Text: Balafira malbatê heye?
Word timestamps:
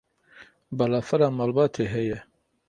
Balafira 0.77 1.27
malbatê 1.39 1.85
heye? 1.93 2.17